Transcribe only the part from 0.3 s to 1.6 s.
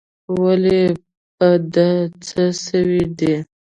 ولي په